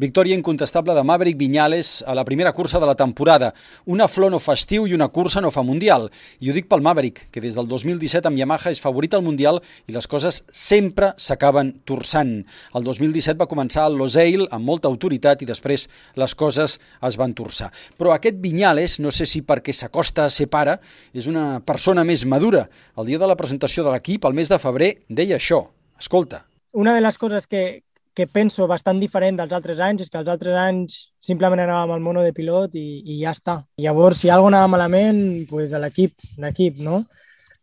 Victòria 0.00 0.32
incontestable 0.34 0.94
de 0.96 1.02
Maverick 1.04 1.36
Viñales 1.36 2.02
a 2.08 2.14
la 2.14 2.24
primera 2.24 2.54
cursa 2.54 2.80
de 2.80 2.86
la 2.86 2.94
temporada. 2.94 3.52
Una 3.84 4.06
flor 4.08 4.30
no 4.32 4.38
fa 4.40 4.54
estiu 4.56 4.86
i 4.88 4.94
una 4.96 5.10
cursa 5.12 5.42
no 5.44 5.50
fa 5.52 5.60
mundial. 5.60 6.06
I 6.40 6.48
ho 6.48 6.54
dic 6.56 6.70
pel 6.70 6.80
Maverick, 6.80 7.26
que 7.28 7.42
des 7.44 7.52
del 7.52 7.68
2017 7.68 8.30
amb 8.30 8.40
Yamaha 8.40 8.72
és 8.72 8.80
favorit 8.80 9.12
al 9.12 9.26
mundial 9.26 9.60
i 9.84 9.92
les 9.92 10.08
coses 10.08 10.38
sempre 10.48 11.10
s'acaben 11.20 11.74
torçant. 11.84 12.32
El 12.72 12.86
2017 12.88 13.36
va 13.42 13.48
començar 13.50 13.84
al 13.84 14.00
Losail 14.00 14.46
amb 14.48 14.64
molta 14.64 14.88
autoritat 14.88 15.44
i 15.44 15.50
després 15.52 15.84
les 16.16 16.34
coses 16.34 16.78
es 16.80 17.20
van 17.20 17.36
torçar. 17.36 17.68
Però 18.00 18.16
aquest 18.16 18.40
Viñales, 18.40 19.02
no 19.04 19.12
sé 19.12 19.28
si 19.28 19.44
perquè 19.44 19.76
s'acosta 19.76 20.24
a 20.24 20.32
ser 20.32 20.48
pare, 20.48 20.78
és 21.12 21.28
una 21.28 21.60
persona 21.60 22.08
més 22.08 22.24
madura. 22.24 22.70
El 22.96 23.12
dia 23.12 23.20
de 23.20 23.28
la 23.28 23.36
presentació 23.36 23.84
de 23.84 23.92
l'equip, 23.92 24.24
al 24.24 24.32
mes 24.32 24.48
de 24.48 24.62
febrer, 24.64 24.94
deia 25.10 25.36
això. 25.36 25.66
Escolta. 26.00 26.46
Una 26.72 26.94
de 26.96 27.04
les 27.04 27.20
coses 27.20 27.44
que, 27.50 27.82
que 28.20 28.26
penso 28.28 28.66
bastant 28.68 28.98
diferent 29.00 29.38
dels 29.38 29.52
altres 29.56 29.78
anys 29.80 30.04
és 30.04 30.10
que 30.12 30.18
els 30.20 30.28
altres 30.28 30.56
anys 30.60 30.96
simplement 31.24 31.62
anàvem 31.64 31.94
al 31.94 32.02
mono 32.04 32.20
de 32.20 32.34
pilot 32.36 32.74
i, 32.76 33.00
i 33.14 33.20
ja 33.22 33.32
està. 33.32 33.54
Llavors, 33.80 34.20
si 34.20 34.28
alguna 34.28 34.58
anava 34.60 34.74
malament, 34.74 35.20
pues 35.48 35.72
a 35.72 35.80
l'equip, 35.80 36.12
l'equip, 36.42 36.82
no? 36.84 36.98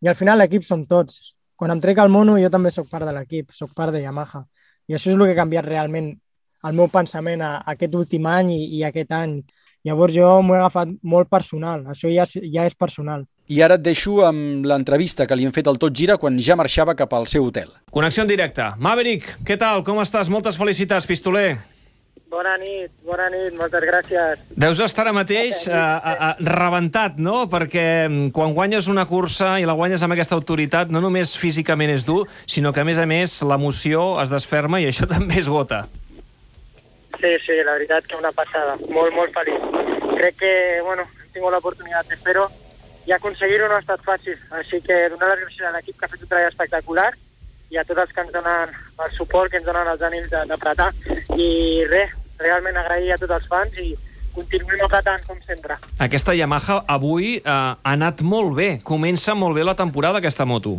I 0.00 0.08
al 0.08 0.16
final 0.16 0.40
l'equip 0.40 0.64
som 0.64 0.84
tots. 0.88 1.34
Quan 1.60 1.74
em 1.74 1.82
trec 1.84 2.00
el 2.00 2.12
mono 2.12 2.38
jo 2.40 2.48
també 2.52 2.72
sóc 2.72 2.88
part 2.88 3.04
de 3.04 3.12
l'equip, 3.12 3.52
sóc 3.52 3.74
part 3.76 3.92
de 3.92 4.00
Yamaha. 4.00 4.46
I 4.88 4.96
això 4.96 5.12
és 5.12 5.18
el 5.18 5.26
que 5.26 5.34
ha 5.34 5.42
canviat 5.42 5.68
realment 5.68 6.08
el 6.64 6.80
meu 6.80 6.88
pensament 6.88 7.44
a, 7.44 7.52
a 7.60 7.76
aquest 7.76 7.92
últim 8.00 8.24
any 8.32 8.54
i, 8.56 8.60
i 8.78 8.82
aquest 8.88 9.12
any. 9.12 9.38
Llavors 9.84 10.16
jo 10.16 10.30
m'ho 10.40 10.56
he 10.56 10.62
agafat 10.62 10.96
molt 11.04 11.28
personal, 11.28 11.84
això 11.92 12.08
ja, 12.08 12.24
ja 12.24 12.64
és 12.64 12.74
personal. 12.74 13.28
I 13.46 13.60
ara 13.62 13.76
et 13.78 13.82
deixo 13.84 14.24
amb 14.26 14.64
l'entrevista 14.66 15.22
que 15.26 15.36
li 15.38 15.44
hem 15.46 15.52
fet 15.54 15.68
al 15.70 15.78
Tot 15.78 15.94
Gira 15.94 16.16
quan 16.18 16.34
ja 16.42 16.56
marxava 16.58 16.96
cap 16.98 17.12
al 17.14 17.28
seu 17.30 17.44
hotel. 17.46 17.70
Connexió 17.94 18.24
en 18.24 18.30
directe. 18.30 18.64
Maverick, 18.82 19.36
què 19.46 19.54
tal? 19.60 19.84
Com 19.86 20.00
estàs? 20.02 20.30
Moltes 20.32 20.58
felicitats, 20.58 21.06
pistoler. 21.06 21.54
Bona 22.26 22.56
nit, 22.58 22.90
bona 23.06 23.28
nit, 23.30 23.54
moltes 23.54 23.84
gràcies. 23.86 24.42
Deus 24.58 24.80
estar 24.82 25.04
ara 25.04 25.12
mateix 25.14 25.62
uh, 25.70 25.76
uh, 25.76 26.16
uh, 26.32 26.42
rebentat, 26.50 27.20
no? 27.22 27.44
Perquè 27.52 27.86
mm, 28.08 28.32
quan 28.34 28.50
guanyes 28.56 28.90
una 28.90 29.06
cursa 29.06 29.54
i 29.62 29.68
la 29.68 29.78
guanyes 29.78 30.02
amb 30.02 30.16
aquesta 30.16 30.34
autoritat, 30.34 30.90
no 30.90 31.00
només 31.04 31.36
físicament 31.38 31.94
és 31.94 32.02
dur, 32.08 32.24
sinó 32.50 32.74
que, 32.74 32.82
a 32.82 32.88
més 32.88 32.98
a 32.98 33.06
més, 33.06 33.38
l'emoció 33.46 34.16
es 34.24 34.34
desferma 34.34 34.82
i 34.82 34.90
això 34.90 35.06
també 35.14 35.38
és 35.38 35.46
gota. 35.46 35.84
Sí, 37.22 37.30
sí, 37.46 37.62
la 37.62 37.78
veritat 37.78 38.10
que 38.10 38.18
una 38.18 38.34
passada. 38.34 38.74
Molt, 38.90 39.14
molt 39.14 39.30
feliç. 39.38 39.62
Crec 40.18 40.42
que, 40.42 40.54
bueno, 40.82 41.06
hem 41.06 41.34
tingut 41.38 41.54
l'oportunitat 41.54 42.10
de 42.10 42.18
fer-ho 42.26 42.50
i 43.06 43.14
aconseguir-ho 43.14 43.68
no 43.68 43.78
ha 43.78 43.84
estat 43.84 44.02
fàcil. 44.06 44.38
Així 44.58 44.80
que 44.82 44.96
donar 45.12 45.30
les 45.32 45.44
gràcies 45.44 45.68
a 45.68 45.72
l'equip 45.76 45.98
que 45.98 46.06
ha 46.06 46.12
fet 46.12 46.22
un 46.22 46.30
treball 46.30 46.50
espectacular 46.50 47.10
i 47.70 47.78
a 47.78 47.84
tots 47.86 48.02
els 48.02 48.12
que 48.14 48.22
ens 48.22 48.34
donen 48.34 48.74
el 49.04 49.14
suport, 49.16 49.50
que 49.50 49.60
ens 49.60 49.66
donen 49.66 49.88
els 49.90 50.02
ànims 50.02 50.28
d'apretar. 50.30 50.90
I 51.34 51.48
res, 51.90 52.12
realment 52.42 52.76
agrair 52.78 53.14
a 53.14 53.20
tots 53.22 53.38
els 53.38 53.48
fans 53.50 53.78
i 53.82 53.94
continuem 54.36 54.82
apretant 54.84 55.22
com 55.26 55.38
sempre. 55.46 55.78
Aquesta 56.02 56.34
Yamaha 56.36 56.82
avui 56.92 57.38
eh, 57.38 57.46
ha 57.46 57.94
anat 57.94 58.20
molt 58.26 58.54
bé. 58.58 58.68
Comença 58.84 59.34
molt 59.34 59.56
bé 59.56 59.64
la 59.64 59.76
temporada, 59.78 60.20
aquesta 60.20 60.44
moto. 60.44 60.76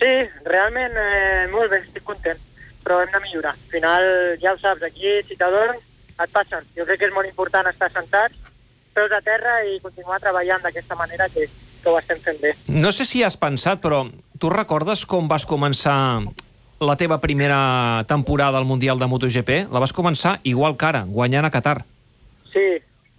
Sí, 0.00 0.12
realment 0.48 0.96
eh, 0.96 1.46
molt 1.52 1.68
bé, 1.74 1.82
estic 1.84 2.06
content, 2.08 2.40
però 2.86 3.02
hem 3.02 3.12
de 3.12 3.20
millorar. 3.26 3.52
Al 3.52 3.72
final, 3.74 4.06
ja 4.40 4.54
ho 4.54 4.60
saps, 4.62 4.86
aquí 4.86 5.18
si 5.28 5.36
t'adorms 5.36 5.84
et 6.20 6.32
passen. 6.32 6.64
Jo 6.76 6.86
crec 6.88 7.02
que 7.02 7.10
és 7.10 7.16
molt 7.16 7.28
important 7.28 7.68
estar 7.68 7.90
sentats, 7.92 8.39
peus 9.00 9.16
a 9.16 9.22
terra 9.24 9.56
i 9.64 9.80
continuar 9.80 10.20
treballant 10.20 10.60
d'aquesta 10.66 10.98
manera 10.98 11.28
que, 11.32 11.48
que 11.80 11.88
ho 11.88 11.96
estem 12.00 12.20
fent 12.20 12.40
bé. 12.42 12.54
No 12.68 12.92
sé 12.92 13.08
si 13.08 13.24
has 13.24 13.38
pensat, 13.40 13.80
però 13.80 14.04
tu 14.40 14.52
recordes 14.52 15.06
com 15.08 15.28
vas 15.30 15.48
començar 15.48 15.96
la 16.80 16.96
teva 16.96 17.20
primera 17.20 18.04
temporada 18.08 18.58
al 18.58 18.68
Mundial 18.68 19.00
de 19.00 19.08
MotoGP? 19.08 19.66
La 19.72 19.80
vas 19.80 19.92
començar 19.96 20.38
igual 20.44 20.76
que 20.76 20.88
ara, 20.88 21.02
guanyant 21.08 21.48
a 21.48 21.52
Qatar. 21.52 21.80
Sí, 22.52 22.66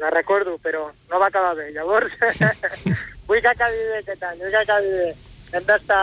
la 0.02 0.09
recordo, 0.09 0.57
però 0.61 0.87
no 1.09 1.19
va 1.21 1.29
acabar 1.29 1.55
bé. 1.55 1.69
Llavors, 1.73 2.13
vull 3.27 3.41
que 3.41 3.53
acabi 3.53 3.85
bé 3.91 3.99
aquest 4.02 4.25
any, 4.29 4.41
vull 4.41 4.53
que 4.53 4.63
acabi 4.63 4.95
bé. 4.97 5.11
Hem 5.52 5.67
d'estar 5.67 6.02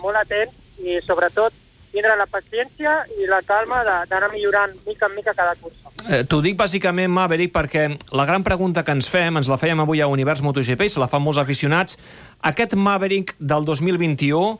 molt 0.00 0.18
atents 0.22 0.82
i, 0.82 0.98
sobretot, 1.04 1.54
tindre 1.92 2.16
la 2.18 2.26
paciència 2.30 2.92
i 3.16 3.28
la 3.30 3.40
calma 3.46 3.82
d'anar 4.08 4.30
millorant 4.32 4.74
mica 4.86 5.08
en 5.08 5.16
mica 5.16 5.34
cada 5.34 5.54
cursa. 5.60 5.92
Eh, 6.08 6.24
T'ho 6.28 6.40
dic 6.44 6.58
bàsicament, 6.58 7.10
Maverick, 7.12 7.54
perquè 7.54 7.88
la 8.12 8.26
gran 8.28 8.44
pregunta 8.46 8.84
que 8.84 8.94
ens 8.96 9.08
fem, 9.10 9.36
ens 9.36 9.50
la 9.50 9.58
fèiem 9.60 9.80
avui 9.82 10.02
a 10.02 10.10
Univers 10.12 10.42
MotoGP 10.44 10.86
i 10.86 10.92
se 10.92 11.02
la 11.02 11.08
fan 11.10 11.24
molts 11.24 11.40
aficionats, 11.42 11.98
aquest 12.42 12.76
Maverick 12.76 13.34
del 13.38 13.64
2021 13.64 14.58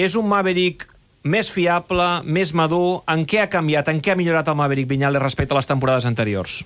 és 0.00 0.16
un 0.16 0.28
Maverick 0.30 0.86
més 1.22 1.50
fiable, 1.52 2.08
més 2.24 2.54
madur? 2.56 3.02
En 3.10 3.26
què 3.28 3.42
ha 3.42 3.50
canviat? 3.52 3.90
En 3.92 4.00
què 4.00 4.14
ha 4.14 4.18
millorat 4.18 4.48
el 4.48 4.56
Maverick 4.56 4.88
Viñales 4.88 5.22
respecte 5.22 5.52
a 5.54 5.60
les 5.60 5.68
temporades 5.68 6.06
anteriors? 6.08 6.62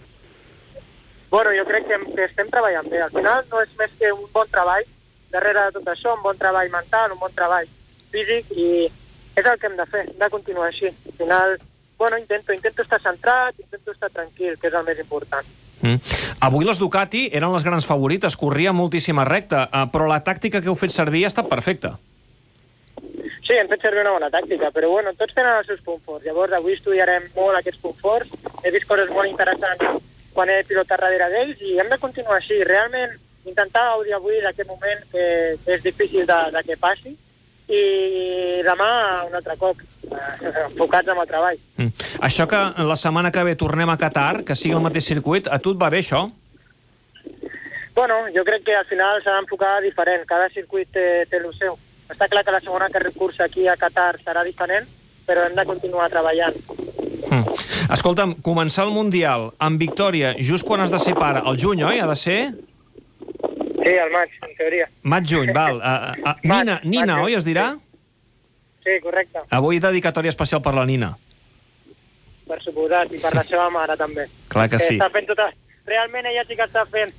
Bueno, 1.31 1.51
jo 1.57 1.65
crec 1.67 1.89
que, 1.89 1.99
que 2.15 2.27
estem 2.29 2.51
treballant 2.53 2.87
bé. 2.91 3.01
Al 3.03 3.11
final 3.11 3.43
no 3.51 3.63
és 3.65 3.73
més 3.79 3.97
que 3.99 4.13
un 4.15 4.29
bon 4.33 4.47
treball 4.53 4.85
darrere 5.35 5.67
de 5.67 5.81
tot 5.81 5.89
això, 5.91 6.15
un 6.15 6.23
bon 6.23 6.39
treball 6.39 6.71
mental, 6.71 7.17
un 7.17 7.19
bon 7.19 7.33
treball 7.35 7.67
físic 8.15 8.53
i 8.55 8.69
és 9.35 9.45
el 9.45 9.59
que 9.59 9.67
hem 9.71 9.77
de 9.77 9.87
fer, 9.91 10.07
hem 10.09 10.19
de 10.21 10.31
continuar 10.31 10.69
així. 10.71 10.87
Al 10.87 11.19
final, 11.19 11.59
bueno, 11.99 12.19
intento, 12.19 12.53
intento 12.53 12.83
estar 12.83 13.01
centrat, 13.03 13.59
intento 13.59 13.93
estar 13.93 14.11
tranquil, 14.11 14.59
que 14.59 14.71
és 14.71 14.75
el 14.75 14.85
més 14.87 14.99
important. 14.99 15.47
Mm. 15.85 16.01
Avui 16.47 16.65
les 16.65 16.81
Ducati 16.81 17.27
eren 17.33 17.53
les 17.53 17.65
grans 17.67 17.87
favorites, 17.87 18.39
corria 18.41 18.73
moltíssima 18.73 19.27
recta, 19.29 19.69
eh, 19.69 19.85
però 19.93 20.09
la 20.09 20.23
tàctica 20.25 20.63
que 20.63 20.71
heu 20.71 20.79
fet 20.79 20.95
servir 20.95 21.25
ha 21.25 21.33
estat 21.33 21.51
perfecta. 21.51 21.97
Sí, 23.45 23.53
hem 23.59 23.69
fet 23.69 23.83
servir 23.85 24.01
una 24.01 24.15
bona 24.15 24.31
tàctica, 24.33 24.71
però 24.73 24.89
bueno, 24.89 25.13
tots 25.19 25.35
tenen 25.37 25.59
els 25.59 25.69
seus 25.69 25.83
punts 25.85 26.05
forts. 26.07 26.25
Llavors, 26.25 26.55
avui 26.57 26.73
estudiarem 26.79 27.27
molt 27.37 27.59
aquests 27.59 27.83
punts 27.83 28.01
forts. 28.01 28.31
He 28.65 28.73
vist 28.73 28.89
coses 28.89 29.11
molt 29.13 29.29
interessants 29.29 30.01
quan 30.35 30.51
he 30.51 30.63
pilotat 30.67 31.03
darrere 31.03 31.29
d'ells 31.31 31.61
i 31.61 31.77
hem 31.79 31.91
de 31.93 32.01
continuar 32.01 32.39
així. 32.39 32.63
Realment, 32.65 33.13
intentar 33.45 33.85
gaudir 33.91 34.15
avui 34.17 34.41
d'aquest 34.41 34.71
moment 34.71 35.05
que, 35.13 35.27
que 35.65 35.77
és 35.77 35.85
difícil 35.85 36.25
de, 36.27 36.39
de 36.57 36.65
que 36.65 36.79
passi, 36.81 37.13
i 37.69 38.61
demà 38.65 38.91
un 39.25 39.35
altre 39.35 39.57
cop, 39.61 39.81
eh, 39.81 40.53
enfocats 40.67 41.09
amb 41.09 41.23
el 41.23 41.29
treball. 41.31 41.61
Mm. 41.77 42.09
Això 42.29 42.47
que 42.49 42.61
la 42.85 42.97
setmana 42.97 43.33
que 43.33 43.45
ve 43.45 43.57
tornem 43.57 43.91
a 43.91 43.99
Qatar, 44.01 44.45
que 44.45 44.57
sigui 44.57 44.77
el 44.77 44.85
mateix 44.85 45.07
circuit, 45.09 45.49
a 45.49 45.59
tu 45.59 45.73
et 45.73 45.81
va 45.81 45.91
bé 45.91 46.03
això? 46.05 46.27
Bueno, 47.95 48.27
jo 48.35 48.43
crec 48.45 48.65
que 48.67 48.75
al 48.75 48.87
final 48.87 49.23
s'ha 49.23 49.37
d'enfocar 49.39 49.81
diferent, 49.83 50.27
cada 50.27 50.49
circuit 50.51 50.89
té, 50.93 51.25
té 51.31 51.39
el 51.39 51.53
seu. 51.55 51.79
Està 52.11 52.29
clar 52.29 52.45
que 52.45 52.53
la 52.53 52.61
segona 52.61 52.91
cursa 53.17 53.45
aquí 53.45 53.69
a 53.69 53.77
Qatar 53.77 54.19
serà 54.21 54.45
diferent, 54.45 54.87
però 55.25 55.47
hem 55.47 55.55
de 55.55 55.65
continuar 55.65 56.11
treballant. 56.11 56.59
Mm. 57.31 57.45
Escolta'm, 57.95 58.35
començar 58.43 58.85
el 58.85 58.93
Mundial 58.93 59.53
amb 59.59 59.81
victòria 59.81 60.35
just 60.39 60.67
quan 60.67 60.81
has 60.81 60.91
de 60.91 60.99
ser 60.99 61.15
pare, 61.15 61.41
el 61.47 61.57
juny, 61.57 61.85
oi? 61.85 62.01
Ha 62.01 62.09
de 62.11 62.17
ser? 62.17 62.39
Sí, 63.85 63.93
al 64.01 64.13
maig, 64.15 64.31
en 64.41 64.55
teoria. 64.57 64.87
Maig-juny, 65.03 65.53
val. 65.57 65.81
Uh, 65.85 66.15
uh, 66.25 66.35
Nina, 66.43 66.79
Maig, 66.81 66.85
Nina, 66.89 67.17
maig, 67.19 67.27
oi, 67.27 67.35
es 67.37 67.45
dirà? 67.45 67.67
Sí, 68.85 68.97
correcte. 69.03 69.43
Avui 69.53 69.81
dedicatòria 69.83 70.33
especial 70.33 70.63
per 70.65 70.73
la 70.77 70.87
Nina. 70.89 71.11
Per 72.49 72.59
suposat, 72.65 73.13
i 73.13 73.21
per 73.21 73.35
la 73.37 73.45
seva 73.51 73.69
mare 73.73 73.97
també. 74.01 74.27
Clar 74.53 74.71
que 74.73 74.81
sí. 74.81 74.97
Està 74.97 75.11
fent 75.13 75.29
tota... 75.31 75.51
Realment 75.85 76.25
ella 76.31 76.47
sí 76.49 76.57
que 76.57 76.65
està 76.65 76.87
fent 76.89 77.11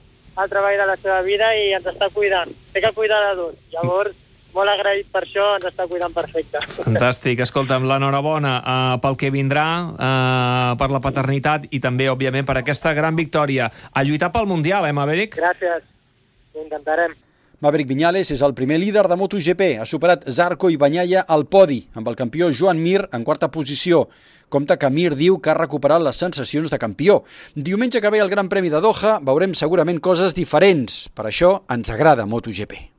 el 0.42 0.50
treball 0.50 0.78
de 0.82 0.86
la 0.90 0.96
seva 0.98 1.20
vida 1.22 1.52
i 1.54 1.68
ens 1.78 1.86
està 1.92 2.10
cuidant. 2.14 2.50
Té 2.74 2.82
que 2.82 2.90
cuidar 2.98 3.20
dos. 3.38 3.54
Llavors, 3.76 4.16
molt 4.56 4.72
agraït 4.72 5.12
per 5.14 5.22
això, 5.22 5.52
ens 5.60 5.68
està 5.70 5.86
cuidant 5.92 6.14
perfecte. 6.16 6.64
Fantàstic. 6.80 7.44
Escolta'm, 7.46 7.86
l'enhorabona 7.86 8.56
uh, 8.58 8.98
pel 9.04 9.20
que 9.22 9.30
vindrà, 9.30 9.68
uh, 9.94 10.72
per 10.82 10.90
la 10.90 11.02
paternitat 11.04 11.70
i 11.70 11.82
també, 11.84 12.10
òbviament, 12.10 12.48
per 12.48 12.58
aquesta 12.64 12.96
gran 12.98 13.14
victòria. 13.20 13.70
A 13.94 14.04
lluitar 14.08 14.32
pel 14.34 14.50
Mundial, 14.50 14.88
eh, 14.90 14.96
Maverick? 14.96 15.38
Gràcies. 15.38 15.86
Ho 16.56 16.64
intentarem. 16.64 17.12
Maverick 17.60 17.90
Viñales 17.90 18.32
és 18.32 18.42
el 18.46 18.54
primer 18.56 18.78
líder 18.80 19.06
de 19.12 19.16
MotoGP. 19.20 19.68
Ha 19.80 19.88
superat 19.88 20.24
Zarco 20.32 20.70
i 20.72 20.78
Banyaya 20.80 21.26
al 21.28 21.46
podi, 21.52 21.82
amb 21.96 22.08
el 22.12 22.16
campió 22.16 22.50
Joan 22.52 22.80
Mir 22.84 23.06
en 23.12 23.28
quarta 23.28 23.52
posició. 23.52 24.06
Compte 24.50 24.78
que 24.80 24.90
Mir 24.90 25.16
diu 25.20 25.40
que 25.40 25.52
ha 25.52 25.58
recuperat 25.58 26.04
les 26.04 26.20
sensacions 26.22 26.72
de 26.72 26.80
campió. 26.80 27.24
Diumenge 27.56 28.00
que 28.00 28.12
ve 28.12 28.24
el 28.24 28.32
Gran 28.32 28.52
Premi 28.52 28.72
de 28.72 28.84
Doha 28.84 29.20
veurem 29.20 29.56
segurament 29.56 30.00
coses 30.00 30.36
diferents. 30.36 31.08
Per 31.16 31.28
això 31.28 31.56
ens 31.72 31.92
agrada 31.92 32.28
MotoGP. 32.28 32.92